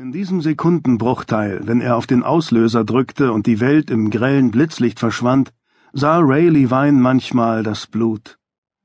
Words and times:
In 0.00 0.12
diesem 0.12 0.40
Sekundenbruchteil, 0.40 1.62
wenn 1.64 1.80
er 1.80 1.96
auf 1.96 2.06
den 2.06 2.22
Auslöser 2.22 2.84
drückte 2.84 3.32
und 3.32 3.48
die 3.48 3.58
Welt 3.58 3.90
im 3.90 4.10
grellen 4.10 4.52
Blitzlicht 4.52 5.00
verschwand, 5.00 5.52
sah 5.92 6.20
Ray 6.20 6.48
Levine 6.48 7.00
manchmal 7.00 7.64
das 7.64 7.88
Blut. 7.88 8.38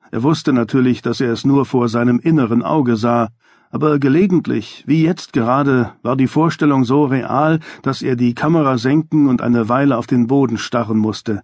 Er 0.10 0.24
wusste 0.24 0.54
natürlich, 0.54 1.04
dass 1.04 1.22
er 1.22 1.32
es 1.32 1.46
nur 1.46 1.68
vor 1.68 1.88
seinem 1.88 2.18
inneren 2.18 2.64
Auge 2.64 2.96
sah, 2.96 3.30
aber 3.70 4.00
gelegentlich, 4.00 4.84
wie 4.88 5.04
jetzt 5.04 5.34
gerade, 5.34 5.92
war 6.02 6.16
die 6.16 6.26
Vorstellung 6.26 6.84
so 6.84 7.06
real, 7.06 7.60
dass 7.84 8.02
er 8.02 8.16
die 8.16 8.34
Kamera 8.34 8.80
senken 8.80 9.30
und 9.30 9.44
eine 9.44 9.70
Weile 9.70 10.00
auf 10.00 10.08
den 10.08 10.26
Boden 10.26 10.58
starren 10.58 10.98
musste. 10.98 11.44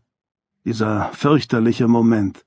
Dieser 0.66 1.12
fürchterliche 1.14 1.88
Moment. 1.88 2.44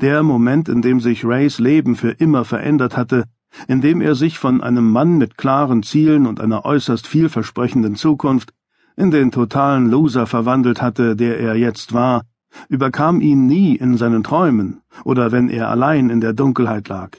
Der 0.00 0.24
Moment, 0.24 0.68
in 0.68 0.82
dem 0.82 0.98
sich 0.98 1.24
Rays 1.24 1.60
Leben 1.60 1.94
für 1.94 2.10
immer 2.10 2.44
verändert 2.44 2.96
hatte, 2.96 3.26
indem 3.68 4.00
er 4.00 4.14
sich 4.14 4.38
von 4.38 4.60
einem 4.60 4.90
Mann 4.90 5.18
mit 5.18 5.36
klaren 5.36 5.82
Zielen 5.82 6.26
und 6.26 6.40
einer 6.40 6.64
äußerst 6.64 7.06
vielversprechenden 7.06 7.96
Zukunft 7.96 8.52
in 8.96 9.10
den 9.10 9.30
totalen 9.30 9.90
Loser 9.90 10.26
verwandelt 10.26 10.80
hatte, 10.80 11.16
der 11.16 11.38
er 11.38 11.54
jetzt 11.56 11.92
war, 11.92 12.22
überkam 12.68 13.20
ihn 13.20 13.46
nie 13.46 13.76
in 13.76 13.96
seinen 13.96 14.24
Träumen 14.24 14.80
oder 15.04 15.32
wenn 15.32 15.48
er 15.48 15.68
allein 15.68 16.10
in 16.10 16.20
der 16.20 16.32
Dunkelheit 16.32 16.88
lag. 16.88 17.10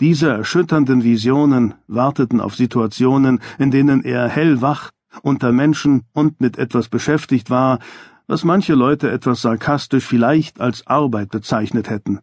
Diese 0.00 0.28
erschütternden 0.28 1.02
Visionen 1.02 1.74
warteten 1.86 2.40
auf 2.40 2.54
Situationen, 2.54 3.40
in 3.58 3.70
denen 3.70 4.04
er 4.04 4.28
hellwach, 4.28 4.90
unter 5.22 5.52
Menschen 5.52 6.02
und 6.12 6.40
mit 6.40 6.58
etwas 6.58 6.88
beschäftigt 6.88 7.50
war, 7.50 7.78
was 8.26 8.44
manche 8.44 8.74
Leute 8.74 9.10
etwas 9.10 9.42
sarkastisch 9.42 10.04
vielleicht 10.04 10.60
als 10.60 10.86
Arbeit 10.86 11.30
bezeichnet 11.30 11.88
hätten. 11.88 12.20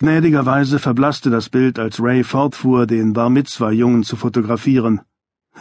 Gnädigerweise 0.00 0.78
verblasste 0.78 1.28
das 1.28 1.48
Bild, 1.48 1.78
als 1.80 2.00
Ray 2.00 2.22
fortfuhr, 2.22 2.86
den 2.86 3.14
Bar 3.14 3.30
Mitzwa-Jungen 3.30 4.04
zu 4.04 4.14
fotografieren. 4.14 5.00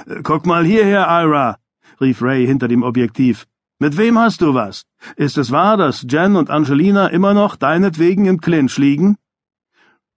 Äh, 0.06 0.22
guck 0.22 0.46
mal 0.46 0.64
hierher, 0.64 1.08
Ira, 1.08 1.58
rief 2.00 2.22
Ray 2.22 2.46
hinter 2.46 2.68
dem 2.68 2.84
Objektiv. 2.84 3.48
Mit 3.80 3.98
wem 3.98 4.20
hast 4.20 4.42
du 4.42 4.54
was? 4.54 4.86
Ist 5.16 5.40
es 5.40 5.52
wahr, 5.52 5.76
dass 5.76 6.06
Jen 6.08 6.36
und 6.36 6.52
Angelina 6.52 7.08
immer 7.08 7.34
noch 7.34 7.56
deinetwegen 7.56 8.26
im 8.26 8.40
Clinch 8.40 8.78
liegen? 8.78 9.18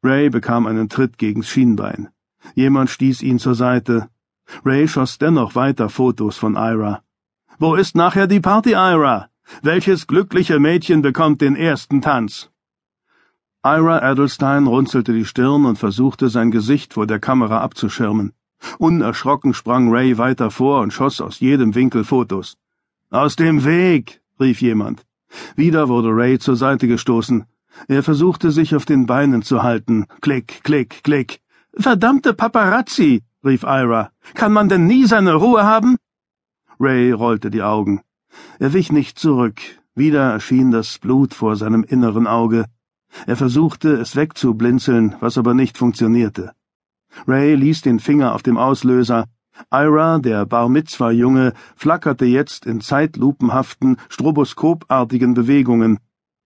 Ray 0.03 0.29
bekam 0.29 0.67
einen 0.67 0.91
Tritt 0.91 1.17
gegens 1.17 1.49
Schienbein. 1.49 2.09
Jemand 2.55 2.91
stieß 2.91 3.23
ihn 3.23 3.39
zur 3.39 3.55
Seite. 3.55 4.09
Ray 4.67 4.87
schoss 4.87 5.17
dennoch 5.17 5.55
weiter 5.55 5.89
Fotos 5.89 6.37
von 6.37 6.57
Ira. 6.57 7.03
Wo 7.59 7.75
ist 7.75 7.97
nachher 7.97 8.27
die 8.27 8.41
Party, 8.41 8.73
Ira? 8.73 9.29
Welches 9.63 10.07
glückliche 10.07 10.59
Mädchen 10.59 11.01
bekommt 11.01 11.41
den 11.41 11.57
ersten 11.57 12.03
Tanz? 12.03 12.51
Ira 13.63 13.99
Adelstein 13.99 14.67
runzelte 14.67 15.13
die 15.13 15.27
Stirn 15.27 15.67
und 15.67 15.77
versuchte, 15.77 16.31
sein 16.31 16.51
Gesicht 16.51 16.95
vor 16.95 17.07
der 17.07 17.21
Kamera 17.21 17.61
abzuschirmen. 17.61 18.33
Unerschrocken 18.79 19.53
sprang 19.53 19.91
Ray 19.91 20.17
weiter 20.17 20.51
vor 20.51 20.81
und 20.81 20.95
schoss 20.95 21.21
aus 21.21 21.41
jedem 21.41 21.75
Winkel 21.75 22.05
Fotos. 22.05 22.57
Aus 23.11 23.37
dem 23.37 23.65
Weg! 23.67 24.23
rief 24.41 24.63
jemand. 24.63 25.05
Wieder 25.57 25.91
wurde 25.91 26.09
Ray 26.09 26.39
zur 26.39 26.57
Seite 26.57 26.89
gestoßen. 26.89 27.45
Er 27.87 28.03
versuchte, 28.03 28.51
sich 28.51 28.75
auf 28.75 28.87
den 28.87 29.05
Beinen 29.05 29.43
zu 29.43 29.63
halten. 29.63 30.07
Klick, 30.23 30.65
klick, 30.65 31.05
klick. 31.05 31.41
Verdammte 31.75 32.33
Paparazzi! 32.33 33.23
rief 33.45 33.63
Ira. 33.65 34.11
Kann 34.33 34.55
man 34.55 34.71
denn 34.71 34.87
nie 34.87 35.05
seine 35.05 35.35
Ruhe 35.35 35.65
haben? 35.65 35.99
Ray 36.79 37.13
rollte 37.13 37.51
die 37.51 37.63
Augen. 37.63 38.01
Er 38.59 38.73
wich 38.73 38.91
nicht 38.91 39.19
zurück. 39.19 39.61
Wieder 39.95 40.31
erschien 40.33 40.71
das 40.71 40.99
Blut 40.99 41.35
vor 41.35 41.57
seinem 41.57 41.85
inneren 41.85 42.27
Auge. 42.27 42.65
Er 43.27 43.37
versuchte, 43.37 43.93
es 43.95 44.17
wegzublinzeln, 44.17 45.17
was 45.21 45.39
aber 45.39 45.55
nicht 45.55 45.79
funktionierte. 45.79 46.53
Ray 47.27 47.55
ließ 47.55 47.83
den 47.83 48.01
Finger 48.01 48.35
auf 48.35 48.43
dem 48.43 48.57
Auslöser. 48.57 49.27
Ira, 49.71 50.19
der 50.19 50.47
Bar 50.47 50.69
Mitzwa-Junge, 50.69 51.53
flackerte 51.77 52.25
jetzt 52.25 52.67
in 52.67 52.81
zeitlupenhaften, 52.81 53.97
stroboskopartigen 54.09 55.35
Bewegungen. 55.35 55.99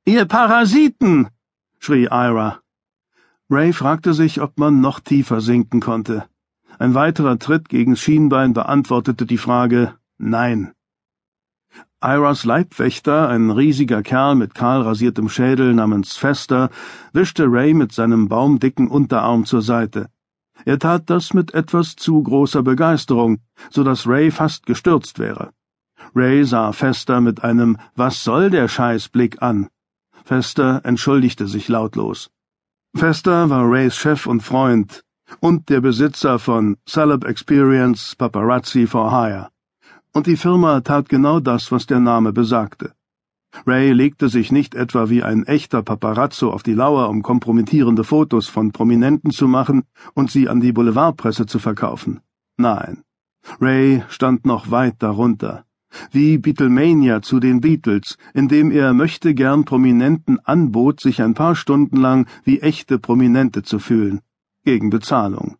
Ihr 0.04 0.24
Parasiten! 0.24 1.28
schrie 1.78 2.08
Ira. 2.10 2.60
Ray 3.50 3.72
fragte 3.72 4.14
sich, 4.14 4.40
ob 4.40 4.58
man 4.58 4.80
noch 4.80 5.00
tiefer 5.00 5.40
sinken 5.40 5.80
konnte. 5.80 6.24
Ein 6.78 6.94
weiterer 6.94 7.38
Tritt 7.38 7.68
gegens 7.68 8.00
Schienbein 8.00 8.52
beantwortete 8.52 9.26
die 9.26 9.38
Frage 9.38 9.94
Nein. 10.18 10.73
Iras 12.04 12.44
Leibwächter, 12.44 13.30
ein 13.30 13.50
riesiger 13.50 14.02
Kerl 14.02 14.34
mit 14.34 14.54
kahl 14.54 14.82
rasiertem 14.82 15.30
Schädel 15.30 15.72
namens 15.72 16.18
Fester, 16.18 16.68
wischte 17.14 17.46
Ray 17.46 17.72
mit 17.72 17.92
seinem 17.92 18.28
baumdicken 18.28 18.88
Unterarm 18.88 19.46
zur 19.46 19.62
Seite. 19.62 20.10
Er 20.66 20.78
tat 20.78 21.08
das 21.08 21.32
mit 21.32 21.54
etwas 21.54 21.96
zu 21.96 22.22
großer 22.22 22.62
Begeisterung, 22.62 23.38
so 23.70 23.82
dass 23.84 24.06
Ray 24.06 24.30
fast 24.30 24.66
gestürzt 24.66 25.18
wäre. 25.18 25.52
Ray 26.14 26.44
sah 26.44 26.72
Fester 26.72 27.22
mit 27.22 27.42
einem 27.42 27.78
Was 27.96 28.22
soll 28.22 28.50
der 28.50 28.68
Scheiß 28.68 29.08
Blick 29.08 29.40
an. 29.40 29.68
Fester 30.24 30.82
entschuldigte 30.84 31.46
sich 31.46 31.68
lautlos. 31.68 32.30
Fester 32.94 33.48
war 33.48 33.64
Rays 33.64 33.96
Chef 33.96 34.26
und 34.26 34.42
Freund 34.42 35.02
und 35.40 35.70
der 35.70 35.80
Besitzer 35.80 36.38
von 36.38 36.76
Celeb 36.86 37.24
Experience 37.24 38.14
Paparazzi 38.14 38.86
for 38.86 39.10
Hire 39.10 39.53
und 40.14 40.26
die 40.26 40.36
Firma 40.36 40.80
tat 40.80 41.08
genau 41.08 41.40
das, 41.40 41.70
was 41.72 41.86
der 41.86 42.00
Name 42.00 42.32
besagte. 42.32 42.94
Ray 43.66 43.92
legte 43.92 44.28
sich 44.28 44.50
nicht 44.50 44.74
etwa 44.74 45.08
wie 45.10 45.22
ein 45.22 45.44
echter 45.44 45.82
Paparazzo 45.82 46.50
auf 46.50 46.62
die 46.62 46.74
Lauer, 46.74 47.08
um 47.08 47.22
kompromittierende 47.22 48.04
Fotos 48.04 48.48
von 48.48 48.72
Prominenten 48.72 49.30
zu 49.30 49.46
machen 49.46 49.84
und 50.14 50.30
sie 50.30 50.48
an 50.48 50.60
die 50.60 50.72
Boulevardpresse 50.72 51.46
zu 51.46 51.58
verkaufen. 51.58 52.20
Nein. 52.56 53.02
Ray 53.60 54.02
stand 54.08 54.46
noch 54.46 54.70
weit 54.70 54.96
darunter. 54.98 55.64
Wie 56.10 56.38
Beatlemania 56.38 57.22
zu 57.22 57.38
den 57.38 57.60
Beatles, 57.60 58.16
indem 58.32 58.72
er 58.72 58.94
möchte 58.94 59.34
gern 59.34 59.64
Prominenten 59.64 60.40
anbot, 60.40 61.00
sich 61.00 61.22
ein 61.22 61.34
paar 61.34 61.54
Stunden 61.54 61.96
lang 61.96 62.26
wie 62.42 62.60
echte 62.60 62.98
Prominente 62.98 63.62
zu 63.62 63.78
fühlen. 63.78 64.20
Gegen 64.64 64.90
Bezahlung. 64.90 65.56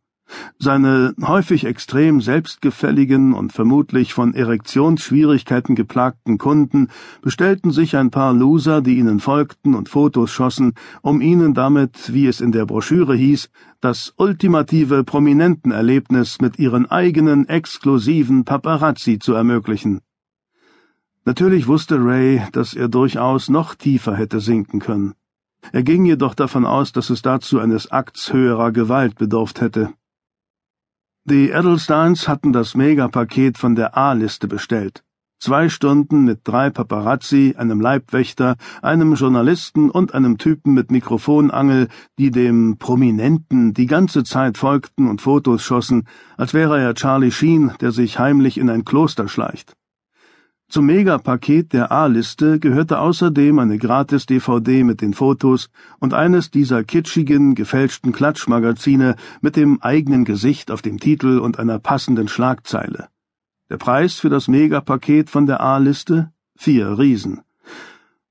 Seine 0.59 1.15
häufig 1.21 1.65
extrem 1.65 2.21
selbstgefälligen 2.21 3.35
und 3.35 3.53
vermutlich 3.53 4.15
von 4.15 4.35
Erektionsschwierigkeiten 4.35 5.75
geplagten 5.75 6.39
Kunden 6.39 6.89
bestellten 7.21 7.71
sich 7.71 7.97
ein 7.97 8.11
paar 8.11 8.33
Loser, 8.33 8.81
die 8.81 8.99
ihnen 8.99 9.21
folgten 9.21 9.75
und 9.75 9.89
Fotos 9.89 10.31
schossen, 10.31 10.75
um 11.03 11.21
ihnen 11.21 11.55
damit, 11.55 12.13
wie 12.13 12.27
es 12.27 12.41
in 12.41 12.53
der 12.53 12.67
Broschüre 12.67 13.15
hieß, 13.15 13.51
das 13.81 14.15
ultimative 14.17 15.05
Prominentenerlebnis 15.05 16.41
mit 16.41 16.59
ihren 16.59 16.91
eigenen 16.91 17.49
exklusiven 17.49 18.45
Paparazzi 18.45 19.19
zu 19.19 19.35
ermöglichen. 19.35 20.01
Natürlich 21.27 21.67
wusste 21.67 21.97
Ray, 21.99 22.43
dass 22.53 22.75
er 22.75 22.89
durchaus 22.89 23.49
noch 23.49 23.75
tiefer 23.75 24.15
hätte 24.15 24.41
sinken 24.41 24.79
können. 24.79 25.15
Er 25.73 25.83
ging 25.83 26.05
jedoch 26.05 26.35
davon 26.35 26.67
aus, 26.67 26.93
dass 26.93 27.11
es 27.11 27.23
dazu 27.23 27.59
eines 27.59 27.91
Akts 27.91 28.33
höherer 28.33 28.73
Gewalt 28.73 29.17
bedurft 29.17 29.61
hätte. 29.61 29.95
Die 31.27 31.49
Edelsteins 31.49 32.29
hatten 32.29 32.53
das 32.53 32.75
Megapaket 32.75 33.57
von 33.57 33.75
der 33.75 33.97
A-Liste 33.97 34.47
bestellt. 34.47 35.05
Zwei 35.41 35.71
Stunden 35.71 36.25
mit 36.25 36.41
drei 36.45 36.69
Paparazzi, 36.69 37.55
einem 37.57 37.81
Leibwächter, 37.81 38.57
einem 38.83 39.15
Journalisten 39.15 39.89
und 39.89 40.13
einem 40.13 40.37
Typen 40.37 40.75
mit 40.75 40.91
Mikrofonangel, 40.91 41.89
die 42.19 42.31
dem 42.31 42.77
Prominenten 42.79 43.73
die 43.73 43.87
ganze 43.87 44.23
Zeit 44.25 44.59
folgten 44.59 45.09
und 45.09 45.23
Fotos 45.23 45.63
schossen, 45.63 46.07
als 46.37 46.53
wäre 46.53 46.79
er 46.79 46.95
Charlie 46.95 47.31
Sheen, 47.31 47.73
der 47.81 47.93
sich 47.93 48.19
heimlich 48.19 48.59
in 48.59 48.69
ein 48.69 48.85
Kloster 48.85 49.27
schleicht. 49.27 49.75
Zum 50.69 50.87
Megapaket 50.87 51.73
der 51.73 51.93
A-Liste 51.93 52.59
gehörte 52.59 52.99
außerdem 52.99 53.59
eine 53.59 53.79
Gratis-DVD 53.79 54.83
mit 54.83 55.03
den 55.03 55.15
Fotos 55.15 55.71
und 56.01 56.15
eines 56.15 56.51
dieser 56.51 56.83
kitschigen, 56.85 57.55
gefälschten 57.55 58.13
Klatschmagazine 58.13 59.17
mit 59.41 59.57
dem 59.57 59.81
eigenen 59.83 60.25
Gesicht 60.25 60.71
auf 60.71 60.83
dem 60.83 60.99
Titel 60.99 61.39
und 61.39 61.59
einer 61.59 61.79
passenden 61.79 62.29
Schlagzeile. 62.29 63.09
Der 63.71 63.77
Preis 63.77 64.15
für 64.15 64.31
das 64.31 64.49
Megapaket 64.49 65.31
von 65.31 65.47
der 65.47 65.61
A-Liste? 65.61 66.33
Vier 66.57 66.99
Riesen. 66.99 67.43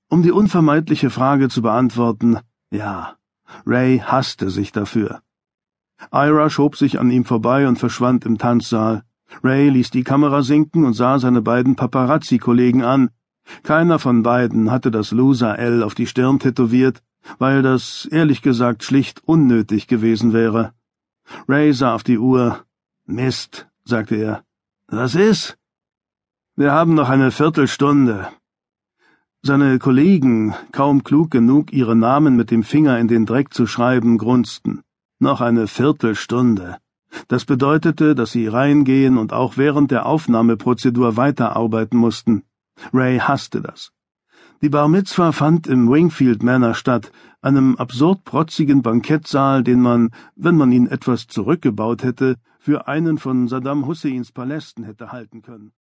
Um 0.10 0.22
die 0.22 0.31
unvermeidliche 0.31 1.10
Frage 1.10 1.50
zu 1.50 1.62
beantworten, 1.62 2.40
ja, 2.72 3.16
Ray 3.66 4.00
hasste 4.00 4.50
sich 4.50 4.72
dafür. 4.72 5.22
Ira 6.12 6.50
schob 6.50 6.75
sich 6.75 7.00
an 7.00 7.12
ihm 7.12 7.25
vorbei 7.25 7.68
und 7.68 7.80
verschwand 7.80 8.25
im 8.25 8.38
Tanzsaal. 8.38 9.04
Ray 9.41 9.69
ließ 9.69 9.89
die 9.89 10.03
Kamera 10.03 10.41
sinken 10.44 10.85
und 10.85 10.94
sah 10.94 11.19
seine 11.19 11.41
beiden 11.41 11.75
Paparazzi-Kollegen 11.75 12.83
an. 12.83 13.09
Keiner 13.63 14.00
von 14.00 14.24
beiden 14.24 14.71
hatte 14.71 14.91
das 14.91 15.12
Loser 15.12 15.57
L 15.57 15.83
auf 15.83 15.95
die 15.95 16.07
Stirn 16.07 16.39
tätowiert, 16.39 17.01
weil 17.39 17.62
das 17.62 18.06
ehrlich 18.12 18.41
gesagt 18.41 18.83
schlicht 18.83 19.21
unnötig 19.25 19.88
gewesen 19.88 20.33
wäre. 20.33 20.74
Ray 21.47 21.74
sah 21.74 21.95
auf 21.95 22.03
die 22.03 22.19
Uhr. 22.19 22.63
Mist, 23.06 23.68
sagte 23.85 24.15
er. 24.15 24.44
Was 24.88 25.15
ist? 25.15 25.57
Wir 26.56 26.71
haben 26.71 26.94
noch 26.94 27.09
eine 27.09 27.31
Viertelstunde. 27.31 28.30
Seine 29.41 29.80
Kollegen, 29.80 30.53
kaum 30.71 31.03
klug 31.03 31.31
genug, 31.31 31.74
ihre 31.74 31.95
Namen 31.95 32.35
mit 32.35 32.51
dem 32.51 32.63
Finger 32.63 33.00
in 33.00 33.07
den 33.07 33.25
Dreck 33.25 33.53
zu 33.53 33.68
schreiben, 33.68 34.18
grunzten. 34.18 34.83
Noch 35.19 35.41
eine 35.41 35.68
Viertelstunde. 35.68 36.77
Das 37.27 37.45
bedeutete, 37.45 38.15
dass 38.15 38.31
sie 38.31 38.48
reingehen 38.48 39.18
und 39.18 39.33
auch 39.33 39.57
während 39.57 39.92
der 39.92 40.06
Aufnahmeprozedur 40.06 41.18
weiterarbeiten 41.18 41.98
mussten. 41.98 42.44
Ray 42.92 43.19
hasste 43.19 43.62
das. 43.62 43.92
Die 44.62 44.69
Bar 44.69 44.88
Mitzwa 44.88 45.33
fand 45.33 45.68
im 45.68 45.89
Wingfield 45.89 46.42
Manor 46.42 46.74
statt, 46.74 47.12
einem 47.42 47.75
absurd 47.75 48.24
protzigen 48.24 48.81
Bankettsaal, 48.81 49.62
den 49.62 49.81
man, 49.81 50.12
wenn 50.36 50.56
man 50.56 50.71
ihn 50.71 50.88
etwas 50.88 51.27
zurückgebaut 51.27 52.04
hätte, 52.04 52.38
für 52.60 52.88
einen 52.88 53.18
von 53.18 53.50
Saddam 53.50 53.86
Husseins 53.86 54.31
Palästen 54.31 54.86
hätte 54.86 55.12
halten 55.12 55.42
können. 55.42 55.74